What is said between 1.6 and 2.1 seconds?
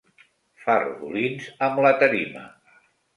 amb la